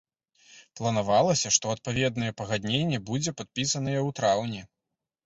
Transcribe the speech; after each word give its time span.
Планавалася, 0.77 1.51
што 1.57 1.65
адпаведнае 1.75 2.31
пагадненне 2.39 2.99
будзе 3.11 3.35
падпісанае 3.43 3.97
ў 4.07 4.17
траўні. 4.23 4.61